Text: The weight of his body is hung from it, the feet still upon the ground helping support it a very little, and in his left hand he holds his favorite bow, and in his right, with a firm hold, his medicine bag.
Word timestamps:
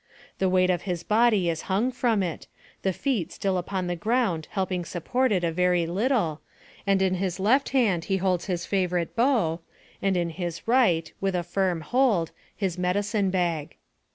The 0.39 0.49
weight 0.49 0.71
of 0.71 0.81
his 0.89 1.03
body 1.03 1.47
is 1.47 1.61
hung 1.69 1.91
from 1.91 2.23
it, 2.23 2.47
the 2.81 2.91
feet 2.91 3.31
still 3.31 3.55
upon 3.59 3.85
the 3.85 3.95
ground 3.95 4.47
helping 4.49 4.83
support 4.83 5.31
it 5.31 5.43
a 5.43 5.51
very 5.51 5.85
little, 5.85 6.41
and 6.87 7.03
in 7.03 7.13
his 7.13 7.39
left 7.39 7.69
hand 7.69 8.05
he 8.05 8.17
holds 8.17 8.45
his 8.45 8.65
favorite 8.65 9.15
bow, 9.15 9.59
and 10.01 10.17
in 10.17 10.31
his 10.31 10.67
right, 10.67 11.13
with 11.21 11.35
a 11.35 11.43
firm 11.43 11.81
hold, 11.81 12.31
his 12.55 12.79
medicine 12.79 13.29
bag. 13.29 13.75